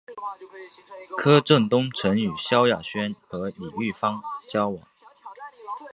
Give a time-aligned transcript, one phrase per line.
[1.15, 4.13] 柯震东曾与萧亚轩和李毓芬
[4.49, 4.81] 交往。